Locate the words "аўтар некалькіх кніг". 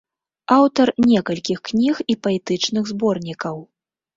0.55-1.95